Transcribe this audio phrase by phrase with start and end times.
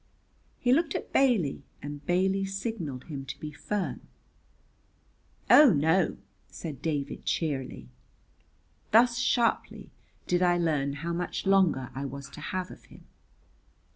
[0.57, 4.01] He looked at Bailey, and Bailey signalled him to be firm.
[5.47, 6.17] "Oh, no,"
[6.49, 7.87] said David cheerily.
[8.89, 9.91] Thus sharply
[10.25, 13.05] did I learn how much longer I was to have of him.